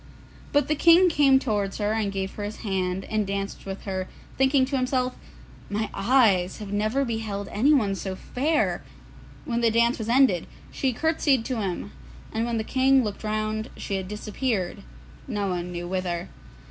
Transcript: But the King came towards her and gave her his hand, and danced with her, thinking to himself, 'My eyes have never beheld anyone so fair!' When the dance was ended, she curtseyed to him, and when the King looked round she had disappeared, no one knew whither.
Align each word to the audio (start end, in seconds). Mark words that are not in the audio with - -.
But 0.51 0.67
the 0.67 0.73
King 0.73 1.09
came 1.09 1.37
towards 1.37 1.77
her 1.77 1.91
and 1.93 2.11
gave 2.11 2.31
her 2.33 2.43
his 2.43 2.61
hand, 2.65 3.03
and 3.05 3.27
danced 3.27 3.67
with 3.67 3.83
her, 3.83 4.07
thinking 4.35 4.65
to 4.65 4.75
himself, 4.75 5.15
'My 5.69 5.91
eyes 5.93 6.57
have 6.57 6.73
never 6.73 7.05
beheld 7.05 7.47
anyone 7.51 7.93
so 7.93 8.15
fair!' 8.15 8.81
When 9.45 9.61
the 9.61 9.69
dance 9.69 9.99
was 9.99 10.09
ended, 10.09 10.47
she 10.71 10.91
curtseyed 10.91 11.45
to 11.45 11.57
him, 11.61 11.91
and 12.33 12.47
when 12.47 12.57
the 12.57 12.63
King 12.63 13.03
looked 13.03 13.23
round 13.23 13.69
she 13.77 13.93
had 13.97 14.07
disappeared, 14.07 14.81
no 15.27 15.49
one 15.49 15.71
knew 15.71 15.87
whither. 15.87 16.29